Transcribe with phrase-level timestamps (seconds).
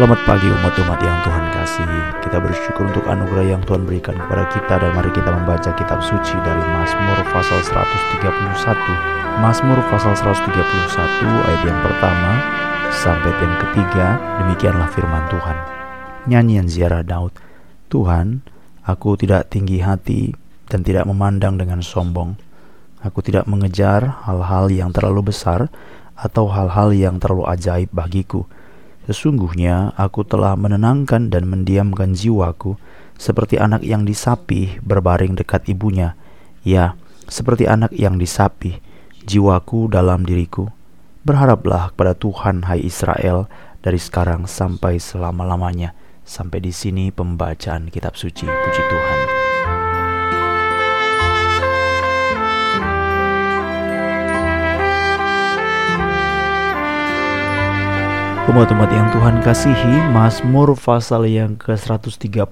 [0.00, 2.24] Selamat pagi umat-umat yang Tuhan kasihi.
[2.24, 6.40] Kita bersyukur untuk anugerah yang Tuhan berikan kepada kita dan mari kita membaca kitab suci
[6.40, 9.44] dari Mazmur pasal 131.
[9.44, 10.56] Mazmur pasal 131
[11.44, 12.32] ayat yang pertama
[12.88, 15.56] sampai yang ketiga, demikianlah firman Tuhan.
[16.32, 17.36] Nyanyian ziarah Daud.
[17.92, 18.40] Tuhan,
[18.88, 20.32] aku tidak tinggi hati
[20.72, 22.40] dan tidak memandang dengan sombong.
[23.04, 25.68] Aku tidak mengejar hal-hal yang terlalu besar
[26.16, 28.48] atau hal-hal yang terlalu ajaib bagiku
[29.10, 32.78] Sesungguhnya aku telah menenangkan dan mendiamkan jiwaku
[33.18, 36.14] seperti anak yang disapih berbaring dekat ibunya.
[36.62, 36.94] Ya,
[37.26, 38.78] seperti anak yang disapih,
[39.26, 40.70] jiwaku dalam diriku.
[41.26, 43.50] Berharaplah kepada Tuhan hai Israel
[43.82, 45.90] dari sekarang sampai selama-lamanya.
[46.22, 48.46] Sampai di sini pembacaan kitab suci.
[48.46, 49.19] Puji Tuhan.
[58.50, 62.50] Umat-umat yang Tuhan kasihi, Mazmur pasal yang ke-131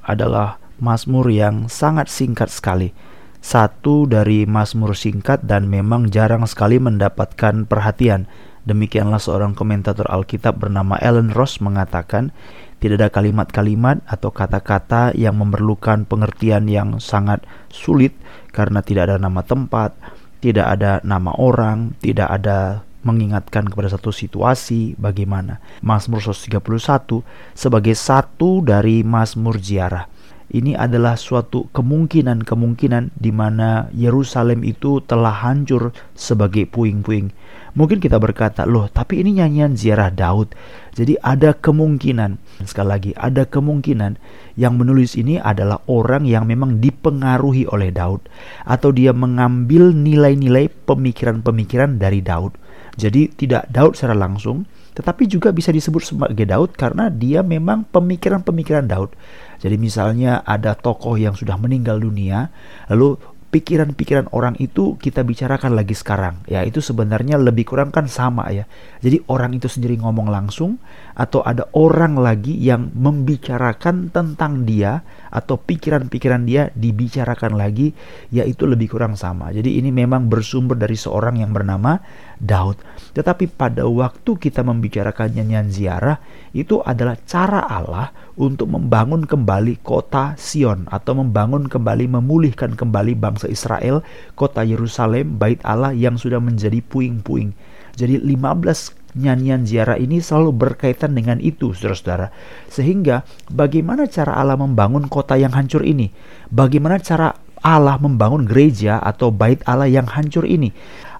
[0.00, 2.96] adalah Mazmur yang sangat singkat sekali.
[3.44, 8.32] Satu dari Mazmur singkat dan memang jarang sekali mendapatkan perhatian.
[8.64, 12.32] Demikianlah seorang komentator Alkitab bernama Ellen Ross mengatakan,
[12.80, 18.16] tidak ada kalimat-kalimat atau kata-kata yang memerlukan pengertian yang sangat sulit
[18.56, 19.92] karena tidak ada nama tempat,
[20.40, 27.24] tidak ada nama orang, tidak ada mengingatkan kepada satu situasi bagaimana Mazmur 131
[27.56, 30.04] sebagai satu dari Mazmur ziarah.
[30.48, 37.28] Ini adalah suatu kemungkinan-kemungkinan di mana Yerusalem itu telah hancur sebagai puing-puing.
[37.76, 40.56] Mungkin kita berkata, loh tapi ini nyanyian ziarah Daud.
[40.96, 44.16] Jadi ada kemungkinan, sekali lagi ada kemungkinan
[44.56, 48.24] yang menulis ini adalah orang yang memang dipengaruhi oleh Daud.
[48.64, 52.56] Atau dia mengambil nilai-nilai pemikiran-pemikiran dari Daud.
[52.98, 54.66] Jadi tidak Daud secara langsung,
[54.98, 59.14] tetapi juga bisa disebut sebagai Daud karena dia memang pemikiran-pemikiran Daud.
[59.62, 62.50] Jadi misalnya ada tokoh yang sudah meninggal dunia,
[62.90, 63.14] lalu
[63.48, 66.44] pikiran-pikiran orang itu kita bicarakan lagi sekarang.
[66.44, 68.68] Ya, itu sebenarnya lebih kurang kan sama ya.
[69.00, 70.76] Jadi orang itu sendiri ngomong langsung
[71.16, 75.00] atau ada orang lagi yang membicarakan tentang dia
[75.32, 77.96] atau pikiran-pikiran dia dibicarakan lagi,
[78.28, 79.48] yaitu lebih kurang sama.
[79.48, 81.96] Jadi ini memang bersumber dari seorang yang bernama
[82.38, 82.78] Daud.
[83.14, 86.22] Tetapi pada waktu kita membicarakan nyanyian ziarah,
[86.54, 93.50] itu adalah cara Allah untuk membangun kembali kota Sion atau membangun kembali memulihkan kembali bangsa
[93.50, 94.06] Israel,
[94.38, 97.52] kota Yerusalem, bait Allah yang sudah menjadi puing-puing.
[97.98, 102.30] Jadi 15 nyanyian ziarah ini selalu berkaitan dengan itu, saudara-saudara.
[102.70, 106.14] Sehingga bagaimana cara Allah membangun kota yang hancur ini?
[106.54, 110.70] Bagaimana cara Allah membangun gereja atau bait Allah yang hancur ini?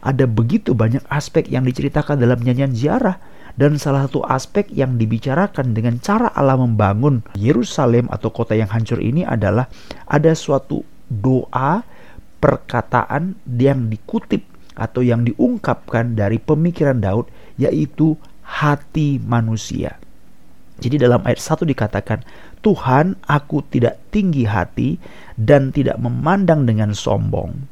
[0.04, 3.19] Ada begitu banyak aspek yang diceritakan dalam nyanyian ziarah
[3.59, 9.03] dan salah satu aspek yang dibicarakan dengan cara Allah membangun Yerusalem atau kota yang hancur
[9.03, 9.66] ini adalah
[10.06, 11.82] ada suatu doa
[12.38, 14.47] perkataan yang dikutip
[14.78, 17.26] atau yang diungkapkan dari pemikiran Daud
[17.59, 18.15] yaitu
[18.47, 19.98] hati manusia.
[20.78, 22.22] Jadi dalam ayat 1 dikatakan,
[22.62, 24.94] Tuhan aku tidak tinggi hati
[25.34, 27.66] dan tidak memandang dengan sombong.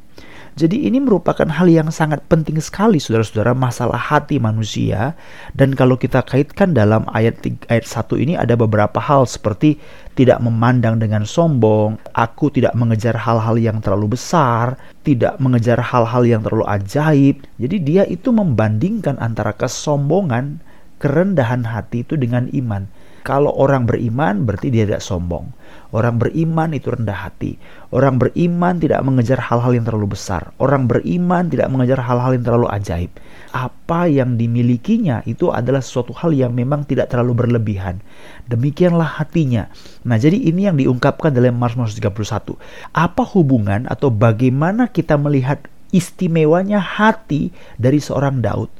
[0.57, 5.13] Jadi ini merupakan hal yang sangat penting sekali saudara-saudara masalah hati manusia
[5.53, 7.37] dan kalau kita kaitkan dalam ayat
[7.69, 9.77] ayat 1 ini ada beberapa hal seperti
[10.17, 16.41] tidak memandang dengan sombong, aku tidak mengejar hal-hal yang terlalu besar, tidak mengejar hal-hal yang
[16.41, 17.37] terlalu ajaib.
[17.61, 20.57] Jadi dia itu membandingkan antara kesombongan,
[20.97, 22.89] kerendahan hati itu dengan iman.
[23.27, 25.51] Kalau orang beriman berarti dia tidak sombong.
[25.91, 27.59] Orang beriman itu rendah hati.
[27.91, 30.55] Orang beriman tidak mengejar hal-hal yang terlalu besar.
[30.63, 33.11] Orang beriman tidak mengejar hal-hal yang terlalu ajaib.
[33.51, 37.99] Apa yang dimilikinya itu adalah suatu hal yang memang tidak terlalu berlebihan.
[38.47, 39.67] Demikianlah hatinya.
[40.07, 42.55] Nah, jadi ini yang diungkapkan dalam Mazmur 31.
[42.95, 48.71] Apa hubungan atau bagaimana kita melihat istimewanya hati dari seorang Daud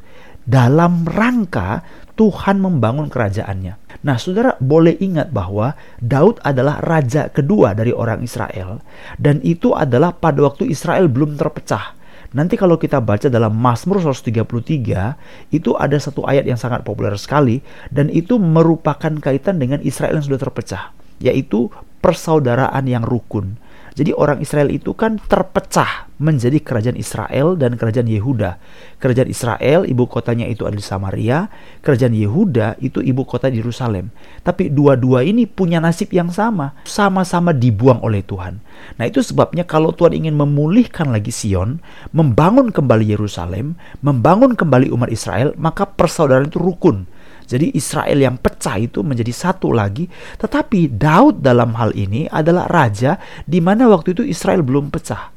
[0.47, 1.83] dalam rangka
[2.17, 4.01] Tuhan membangun kerajaannya.
[4.01, 8.81] Nah, saudara boleh ingat bahwa Daud adalah raja kedua dari orang Israel,
[9.21, 11.93] dan itu adalah pada waktu Israel belum terpecah.
[12.33, 17.63] Nanti kalau kita baca dalam Mazmur 133, itu ada satu ayat yang sangat populer sekali,
[17.93, 20.91] dan itu merupakan kaitan dengan Israel yang sudah terpecah,
[21.23, 21.71] yaitu
[22.03, 23.55] persaudaraan yang rukun.
[23.97, 28.61] Jadi orang Israel itu kan terpecah menjadi kerajaan Israel dan kerajaan Yehuda.
[29.01, 31.49] Kerajaan Israel ibu kotanya itu ada di Samaria,
[31.81, 34.13] kerajaan Yehuda itu ibu kota di Yerusalem.
[34.45, 38.61] Tapi dua-dua ini punya nasib yang sama, sama-sama dibuang oleh Tuhan.
[39.01, 41.81] Nah, itu sebabnya kalau Tuhan ingin memulihkan lagi Sion,
[42.13, 47.09] membangun kembali Yerusalem, membangun kembali umat Israel, maka persaudaraan itu rukun.
[47.47, 50.05] Jadi Israel yang pecah itu menjadi satu lagi,
[50.35, 53.15] tetapi Daud dalam hal ini adalah raja
[53.47, 55.31] di mana waktu itu Israel belum pecah.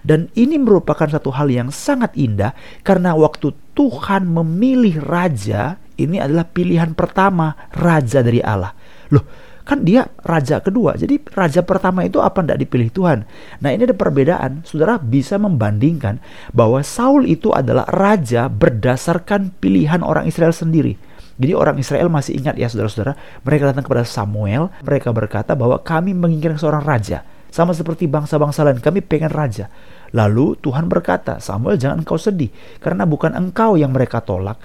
[0.00, 6.48] Dan ini merupakan satu hal yang sangat indah karena waktu Tuhan memilih raja, ini adalah
[6.48, 8.72] pilihan pertama raja dari Allah.
[9.12, 9.26] Loh,
[9.66, 10.94] kan dia raja kedua.
[10.94, 13.18] Jadi raja pertama itu apa tidak dipilih Tuhan.
[13.60, 14.62] Nah ini ada perbedaan.
[14.62, 16.22] Saudara bisa membandingkan
[16.54, 20.96] bahwa Saul itu adalah raja berdasarkan pilihan orang Israel sendiri.
[21.36, 23.12] Jadi orang Israel masih ingat ya saudara-saudara,
[23.44, 27.20] mereka datang kepada Samuel, mereka berkata bahwa kami menginginkan seorang raja.
[27.52, 29.68] Sama seperti bangsa-bangsa lain, kami pengen raja.
[30.12, 32.48] Lalu Tuhan berkata, Samuel jangan engkau sedih,
[32.80, 34.60] karena bukan engkau yang mereka tolak,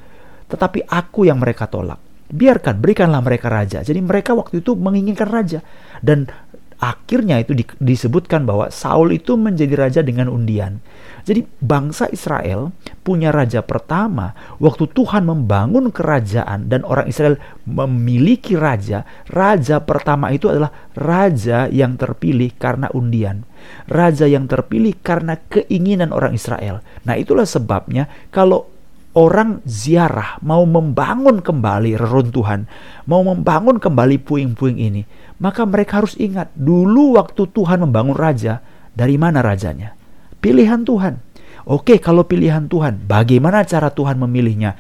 [0.48, 2.00] tetapi aku yang mereka tolak.
[2.32, 3.84] Biarkan, berikanlah mereka raja.
[3.84, 5.60] Jadi mereka waktu itu menginginkan raja.
[6.00, 6.32] Dan
[6.82, 10.82] akhirnya itu di, disebutkan bahwa Saul itu menjadi raja dengan undian.
[11.22, 12.74] Jadi bangsa Israel
[13.06, 17.38] punya raja pertama waktu Tuhan membangun kerajaan dan orang Israel
[17.70, 19.06] memiliki raja.
[19.30, 23.46] Raja pertama itu adalah raja yang terpilih karena undian.
[23.86, 26.82] Raja yang terpilih karena keinginan orang Israel.
[27.06, 28.81] Nah, itulah sebabnya kalau
[29.12, 32.68] orang ziarah mau membangun kembali reruntuhan,
[33.04, 35.04] mau membangun kembali puing-puing ini,
[35.44, 38.64] maka mereka harus ingat dulu waktu Tuhan membangun raja,
[38.96, 39.96] dari mana rajanya?
[40.40, 41.20] Pilihan Tuhan.
[41.68, 44.74] Oke, kalau pilihan Tuhan, bagaimana cara Tuhan memilihnya?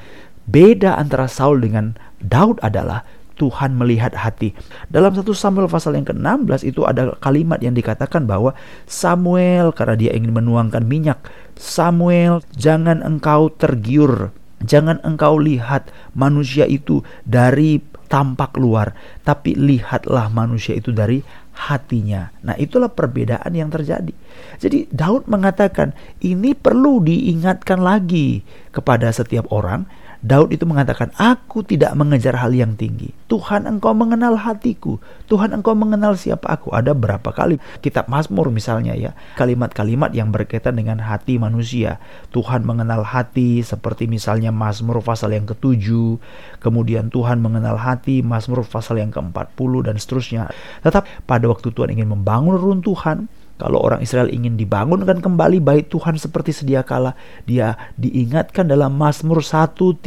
[0.50, 3.06] Beda antara Saul dengan Daud adalah
[3.42, 4.54] Tuhan melihat hati.
[4.94, 8.54] Dalam satu Samuel pasal yang ke-16 itu ada kalimat yang dikatakan bahwa
[8.86, 11.18] Samuel karena dia ingin menuangkan minyak.
[11.58, 14.30] Samuel, jangan engkau tergiur,
[14.62, 18.94] jangan engkau lihat manusia itu dari tampak luar,
[19.26, 21.24] tapi lihatlah manusia itu dari
[21.56, 22.28] hatinya.
[22.44, 24.12] Nah, itulah perbedaan yang terjadi.
[24.60, 28.44] Jadi Daud mengatakan, ini perlu diingatkan lagi
[28.76, 29.88] kepada setiap orang
[30.22, 33.10] Daud itu mengatakan, Aku tidak mengejar hal yang tinggi.
[33.26, 35.02] Tuhan engkau mengenal hatiku.
[35.26, 36.70] Tuhan engkau mengenal siapa aku.
[36.70, 39.18] Ada berapa kali kitab Mazmur misalnya ya.
[39.34, 41.98] Kalimat-kalimat yang berkaitan dengan hati manusia.
[42.30, 46.22] Tuhan mengenal hati seperti misalnya Mazmur pasal yang ketujuh.
[46.62, 50.42] Kemudian Tuhan mengenal hati Mazmur pasal yang ke-40 dan seterusnya.
[50.86, 53.26] Tetap pada waktu Tuhan ingin membangun runtuhan,
[53.62, 57.14] kalau orang Israel ingin dibangunkan kembali bait Tuhan seperti sedia kala,
[57.46, 60.02] dia diingatkan dalam Mazmur 131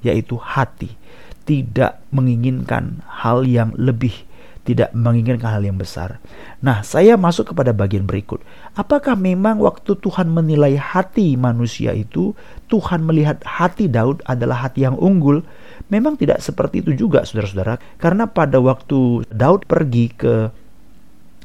[0.00, 0.96] yaitu hati.
[1.44, 4.24] Tidak menginginkan hal yang lebih,
[4.64, 6.16] tidak menginginkan hal yang besar.
[6.64, 8.40] Nah, saya masuk kepada bagian berikut.
[8.72, 12.32] Apakah memang waktu Tuhan menilai hati manusia itu,
[12.72, 15.44] Tuhan melihat hati Daud adalah hati yang unggul?
[15.92, 20.54] Memang tidak seperti itu juga, saudara-saudara, karena pada waktu Daud pergi ke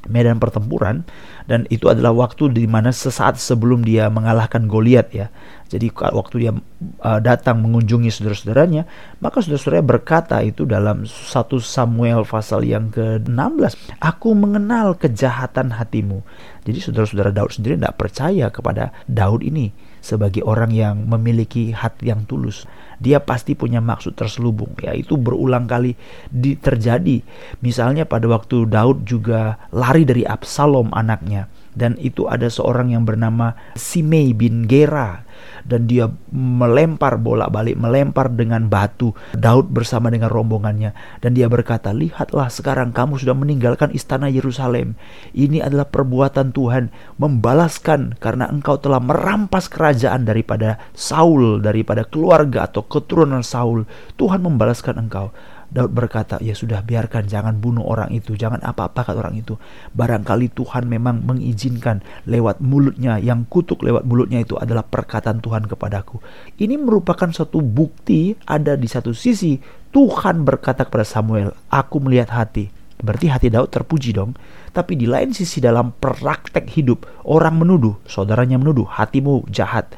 [0.09, 1.05] medan pertempuran
[1.45, 5.27] dan itu adalah waktu di mana sesaat sebelum dia mengalahkan Goliat ya.
[5.65, 6.53] Jadi waktu dia
[7.01, 8.85] uh, datang mengunjungi saudara-saudaranya,
[9.17, 16.21] maka saudara-saudaranya berkata itu dalam satu Samuel pasal yang ke-16, "Aku mengenal kejahatan hatimu."
[16.69, 19.73] Jadi saudara-saudara Daud sendiri tidak percaya kepada Daud ini
[20.05, 22.69] sebagai orang yang memiliki hati yang tulus
[22.99, 25.95] dia pasti punya maksud terselubung ya itu berulang kali
[26.29, 27.21] di, terjadi.
[27.61, 33.53] Misalnya pada waktu Daud juga lari dari Absalom anaknya dan itu ada seorang yang bernama
[33.75, 35.27] Simei bin Gera
[35.67, 40.95] dan dia melempar bola balik melempar dengan batu Daud bersama dengan rombongannya.
[41.19, 44.95] Dan dia berkata lihatlah sekarang kamu sudah meninggalkan istana Yerusalem.
[45.35, 52.84] Ini adalah perbuatan Tuhan membalaskan karena engkau telah merampas kerajaan daripada Saul daripada keluarga atau
[52.87, 55.33] keturunan Saul Tuhan membalaskan engkau
[55.75, 59.57] Daud berkata, "Ya sudah, biarkan, jangan bunuh orang itu, jangan apa-apakan orang itu.
[59.91, 61.99] Barangkali Tuhan memang mengizinkan
[62.29, 66.21] lewat mulutnya, yang kutuk lewat mulutnya itu adalah perkataan Tuhan kepadaku."
[66.61, 69.57] Ini merupakan suatu bukti ada di satu sisi
[69.91, 74.39] Tuhan berkata kepada Samuel, "Aku melihat hati." Berarti hati Daud terpuji dong.
[74.71, 79.91] Tapi di lain sisi dalam praktek hidup, orang menuduh, saudaranya menuduh, hatimu jahat.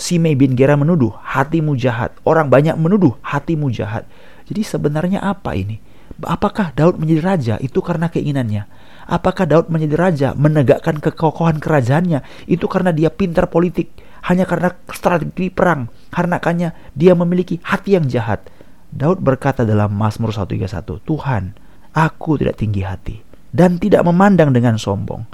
[0.00, 2.16] Simei bin Gera menuduh, hatimu jahat.
[2.24, 4.08] Orang banyak menuduh, hatimu jahat.
[4.48, 5.76] Jadi sebenarnya apa ini?
[6.24, 8.64] Apakah Daud menjadi raja itu karena keinginannya?
[9.04, 13.92] Apakah Daud menjadi raja menegakkan kekokohan kerajaannya itu karena dia pintar politik?
[14.24, 18.48] Hanya karena strategi perang, karena kanya dia memiliki hati yang jahat.
[18.88, 21.52] Daud berkata dalam Mazmur 131, Tuhan,
[21.92, 23.16] aku tidak tinggi hati
[23.52, 25.28] dan tidak memandang dengan sombong.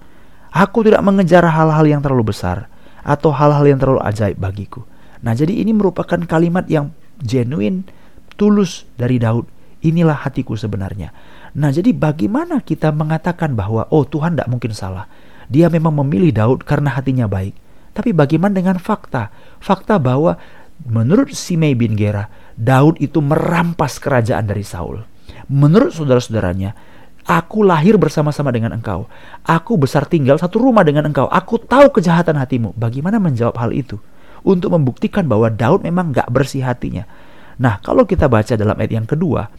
[0.51, 2.67] Aku tidak mengejar hal-hal yang terlalu besar
[3.07, 4.83] atau hal-hal yang terlalu ajaib bagiku.
[5.23, 6.91] Nah, jadi ini merupakan kalimat yang
[7.23, 7.87] genuine
[8.35, 9.47] tulus dari Daud.
[9.87, 11.15] Inilah hatiku sebenarnya.
[11.55, 15.07] Nah, jadi bagaimana kita mengatakan bahwa oh Tuhan tidak mungkin salah.
[15.47, 17.55] Dia memang memilih Daud karena hatinya baik.
[17.95, 19.31] Tapi bagaimana dengan fakta?
[19.63, 20.37] Fakta bahwa
[20.85, 25.01] menurut Simei bin Gera, Daud itu merampas kerajaan dari Saul.
[25.47, 26.75] Menurut saudara-saudaranya,
[27.27, 29.11] Aku lahir bersama-sama dengan engkau.
[29.43, 31.27] Aku besar tinggal satu rumah dengan engkau.
[31.27, 32.71] Aku tahu kejahatan hatimu.
[32.79, 33.99] Bagaimana menjawab hal itu?
[34.47, 37.03] Untuk membuktikan bahwa Daud memang gak bersih hatinya.
[37.59, 39.51] Nah, kalau kita baca dalam ayat yang kedua,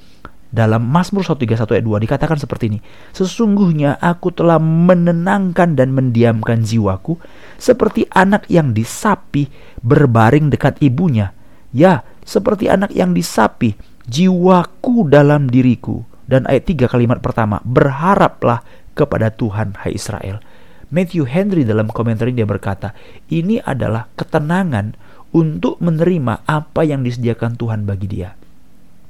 [0.47, 2.79] dalam Mazmur 131 ayat 2 dikatakan seperti ini.
[3.11, 7.19] Sesungguhnya aku telah menenangkan dan mendiamkan jiwaku
[7.59, 9.51] seperti anak yang disapi
[9.83, 11.35] berbaring dekat ibunya.
[11.75, 13.75] Ya, seperti anak yang disapi,
[14.07, 18.61] jiwaku dalam diriku dan ayat 3 kalimat pertama, berharaplah
[18.93, 20.43] kepada Tuhan hai Israel.
[20.87, 22.95] Matthew Henry dalam komentar dia berkata,
[23.27, 24.95] ini adalah ketenangan
[25.35, 28.31] untuk menerima apa yang disediakan Tuhan bagi dia.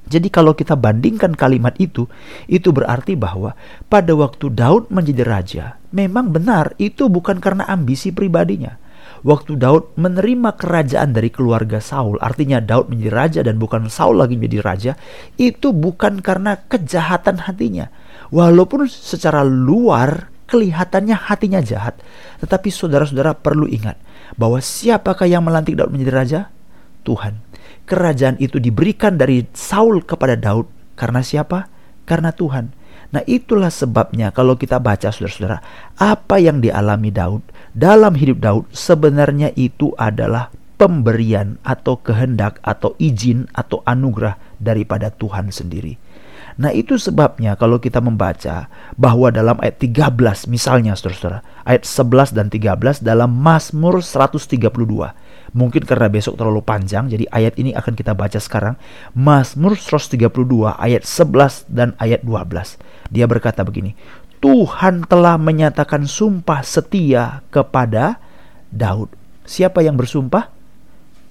[0.08, 2.08] Jadi kalau kita bandingkan kalimat itu,
[2.48, 3.54] itu berarti bahwa
[3.92, 8.87] pada waktu Daud menjadi raja, memang benar itu bukan karena ambisi pribadinya
[9.24, 14.38] waktu Daud menerima kerajaan dari keluarga Saul, artinya Daud menjadi raja dan bukan Saul lagi
[14.38, 14.92] menjadi raja,
[15.40, 17.90] itu bukan karena kejahatan hatinya.
[18.30, 22.00] Walaupun secara luar kelihatannya hatinya jahat,
[22.44, 23.96] tetapi saudara-saudara perlu ingat
[24.36, 26.40] bahwa siapakah yang melantik Daud menjadi raja?
[27.08, 27.40] Tuhan.
[27.88, 30.68] Kerajaan itu diberikan dari Saul kepada Daud
[31.00, 31.72] karena siapa?
[32.04, 32.77] Karena Tuhan.
[33.08, 35.64] Nah itulah sebabnya kalau kita baca saudara-saudara
[35.96, 43.50] apa yang dialami Daud dalam hidup Daud sebenarnya itu adalah pemberian atau kehendak atau izin
[43.56, 45.98] atau anugerah daripada Tuhan sendiri.
[46.58, 48.66] Nah itu sebabnya kalau kita membaca
[48.98, 54.58] bahwa dalam ayat 13 misalnya saudara-saudara ayat 11 dan 13 dalam Mazmur 132
[55.58, 58.78] mungkin karena besok terlalu panjang jadi ayat ini akan kita baca sekarang.
[59.18, 60.30] Mazmur 132
[60.78, 62.78] ayat 11 dan ayat 12
[63.10, 63.98] dia berkata begini
[64.38, 68.22] Tuhan telah menyatakan sumpah setia kepada
[68.70, 69.10] Daud.
[69.50, 70.54] Siapa yang bersumpah?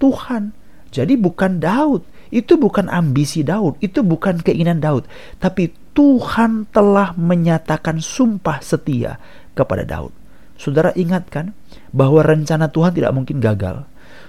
[0.03, 0.51] Tuhan.
[0.91, 2.03] Jadi bukan Daud.
[2.27, 5.07] Itu bukan ambisi Daud, itu bukan keinginan Daud,
[5.39, 9.15] tapi Tuhan telah menyatakan sumpah setia
[9.55, 10.11] kepada Daud.
[10.59, 11.55] Saudara ingatkan
[11.95, 13.87] bahwa rencana Tuhan tidak mungkin gagal.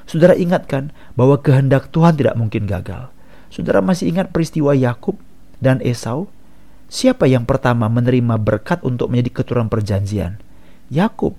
[0.09, 3.13] Saudara ingatkan bahwa kehendak Tuhan tidak mungkin gagal.
[3.53, 5.21] Saudara masih ingat peristiwa Yakub
[5.61, 6.33] dan Esau?
[6.89, 10.41] Siapa yang pertama menerima berkat untuk menjadi keturunan perjanjian?
[10.89, 11.37] Yakub.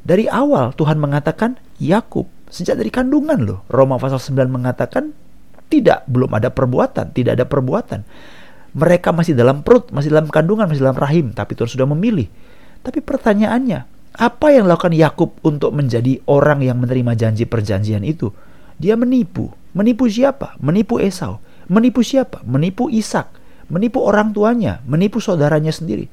[0.00, 2.24] Dari awal Tuhan mengatakan Yakub.
[2.48, 3.60] Sejak dari kandungan loh.
[3.68, 5.12] Roma pasal 9 mengatakan
[5.70, 8.00] tidak, belum ada perbuatan, tidak ada perbuatan.
[8.74, 12.26] Mereka masih dalam perut, masih dalam kandungan, masih dalam rahim, tapi Tuhan sudah memilih.
[12.80, 13.86] Tapi pertanyaannya,
[14.16, 18.34] apa yang dilakukan Yakub untuk menjadi orang yang menerima janji perjanjian itu?
[18.80, 19.54] Dia menipu.
[19.76, 20.58] Menipu siapa?
[20.58, 21.38] Menipu Esau.
[21.70, 22.42] Menipu siapa?
[22.42, 23.30] Menipu Ishak.
[23.70, 26.10] Menipu orang tuanya, menipu saudaranya sendiri.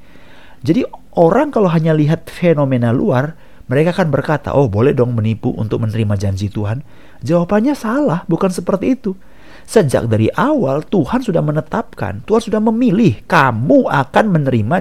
[0.62, 0.86] Jadi
[1.18, 3.34] orang kalau hanya lihat fenomena luar,
[3.66, 6.86] mereka akan berkata, "Oh, boleh dong menipu untuk menerima janji Tuhan."
[7.26, 9.18] Jawabannya salah, bukan seperti itu.
[9.66, 14.76] Sejak dari awal Tuhan sudah menetapkan, Tuhan sudah memilih kamu akan menerima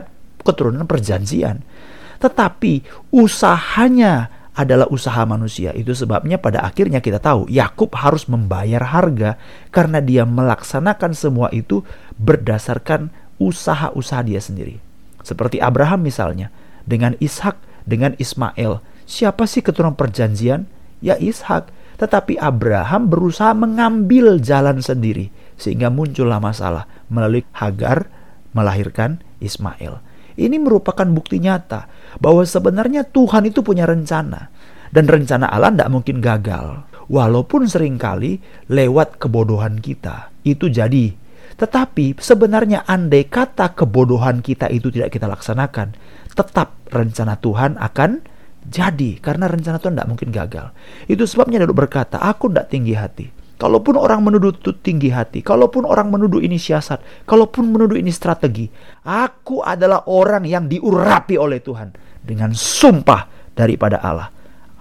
[0.46, 1.66] keturunan perjanjian.
[2.18, 2.82] Tetapi
[3.14, 5.70] usahanya adalah usaha manusia.
[5.78, 9.38] Itu sebabnya pada akhirnya kita tahu Yakub harus membayar harga
[9.70, 11.86] karena dia melaksanakan semua itu
[12.18, 14.82] berdasarkan usaha-usaha dia sendiri.
[15.22, 16.50] Seperti Abraham misalnya,
[16.90, 17.54] dengan Ishak,
[17.86, 18.82] dengan Ismail.
[19.06, 20.66] Siapa sih keturunan perjanjian?
[21.06, 21.70] Ya Ishak.
[22.02, 28.10] Tetapi Abraham berusaha mengambil jalan sendiri sehingga muncullah masalah melalui Hagar
[28.54, 30.02] melahirkan Ismail.
[30.38, 31.90] Ini merupakan bukti nyata
[32.22, 34.54] bahwa sebenarnya Tuhan itu punya rencana
[34.94, 36.86] dan rencana Allah tidak mungkin gagal.
[37.08, 38.38] Walaupun sering kali
[38.70, 41.16] lewat kebodohan kita itu jadi.
[41.58, 45.98] Tetapi sebenarnya andai kata kebodohan kita itu tidak kita laksanakan,
[46.38, 48.22] tetap rencana Tuhan akan
[48.68, 50.70] jadi karena rencana Tuhan tidak mungkin gagal.
[51.10, 53.26] Itu sebabnya Daud berkata, aku tidak tinggi hati.
[53.58, 58.70] Kalaupun orang menuduh itu tinggi hati, kalaupun orang menuduh ini siasat, kalaupun menuduh ini strategi,
[59.02, 61.90] aku adalah orang yang diurapi oleh Tuhan
[62.22, 63.26] dengan sumpah
[63.58, 64.30] daripada Allah.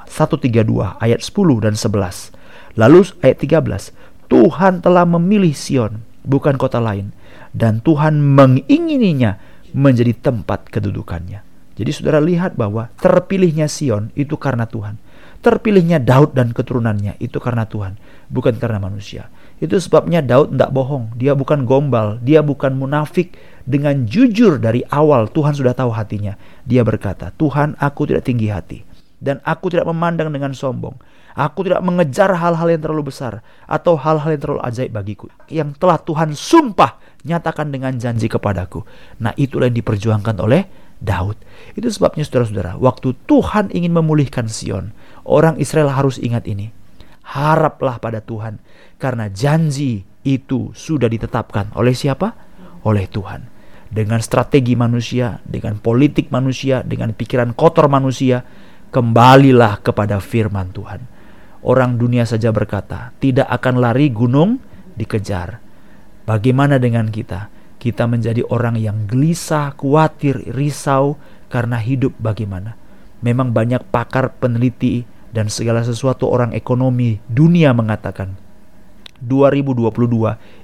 [0.04, 2.76] 132 ayat 10 dan 11.
[2.76, 7.16] Lalu ayat 13, Tuhan telah memilih Sion, bukan kota lain,
[7.56, 9.40] dan Tuhan mengingininya
[9.72, 11.40] menjadi tempat kedudukannya.
[11.76, 15.00] Jadi saudara lihat bahwa terpilihnya Sion itu karena Tuhan.
[15.44, 17.96] Terpilihnya Daud dan keturunannya itu karena Tuhan,
[18.32, 19.28] bukan karena manusia.
[19.56, 23.36] Itu sebabnya Daud tidak bohong, dia bukan gombal, dia bukan munafik.
[23.66, 26.38] Dengan jujur dari awal Tuhan sudah tahu hatinya.
[26.62, 28.78] Dia berkata, Tuhan aku tidak tinggi hati.
[29.18, 30.94] Dan aku tidak memandang dengan sombong.
[31.36, 35.26] Aku tidak mengejar hal-hal yang terlalu besar atau hal-hal yang terlalu ajaib bagiku.
[35.52, 38.86] Yang telah Tuhan sumpah nyatakan dengan janji kepadaku.
[39.20, 40.64] Nah itulah yang diperjuangkan oleh
[40.96, 41.36] Daud.
[41.76, 46.70] Itu sebabnya saudara-saudara, waktu Tuhan ingin memulihkan Sion, orang Israel harus ingat ini.
[47.26, 48.62] Haraplah pada Tuhan,
[49.02, 52.32] karena janji itu sudah ditetapkan oleh siapa?
[52.86, 53.42] Oleh Tuhan.
[53.90, 58.46] Dengan strategi manusia, dengan politik manusia, dengan pikiran kotor manusia,
[58.94, 61.02] kembalilah kepada firman Tuhan.
[61.66, 64.62] Orang dunia saja berkata, tidak akan lari gunung
[64.94, 65.58] dikejar.
[66.22, 67.50] Bagaimana dengan kita?
[67.82, 71.18] Kita menjadi orang yang gelisah, khawatir, risau
[71.50, 72.74] karena hidup bagaimana?
[73.22, 78.40] Memang banyak pakar peneliti dan segala sesuatu orang ekonomi dunia mengatakan
[79.20, 79.84] 2022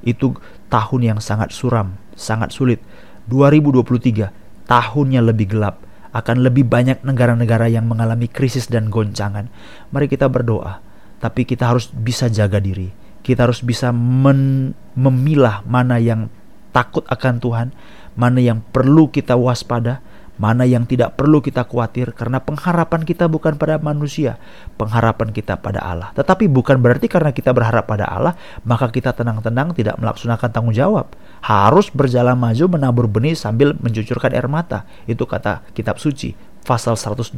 [0.08, 0.32] itu
[0.72, 2.80] tahun yang sangat suram, sangat sulit.
[3.28, 4.32] 2023
[4.64, 5.84] tahunnya lebih gelap,
[6.16, 9.52] akan lebih banyak negara-negara yang mengalami krisis dan goncangan.
[9.92, 10.80] Mari kita berdoa,
[11.20, 12.88] tapi kita harus bisa jaga diri.
[13.20, 16.32] Kita harus bisa memilah mana yang
[16.72, 17.68] takut akan Tuhan,
[18.16, 20.00] mana yang perlu kita waspada,
[20.40, 24.40] mana yang tidak perlu kita khawatir karena pengharapan kita bukan pada manusia,
[24.80, 26.14] pengharapan kita pada Allah.
[26.16, 28.34] Tetapi bukan berarti karena kita berharap pada Allah,
[28.64, 31.12] maka kita tenang-tenang tidak melaksanakan tanggung jawab.
[31.42, 34.88] Harus berjalan maju menabur benih sambil mencucurkan air mata.
[35.04, 37.34] Itu kata kitab suci pasal 126.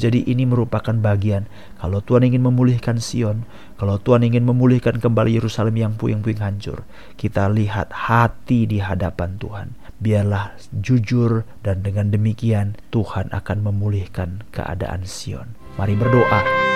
[0.00, 3.44] Jadi ini merupakan bagian kalau Tuhan ingin memulihkan Sion,
[3.76, 6.86] kalau Tuhan ingin memulihkan kembali Yerusalem yang puing-puing hancur,
[7.18, 9.68] kita lihat hati di hadapan Tuhan.
[10.00, 15.58] Biarlah jujur dan dengan demikian Tuhan akan memulihkan keadaan Sion.
[15.76, 16.69] Mari berdoa.